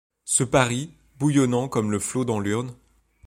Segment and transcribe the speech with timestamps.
[0.25, 0.89] Ce Paris,.
[1.19, 2.75] bouillonnant comme le flot dans l'urne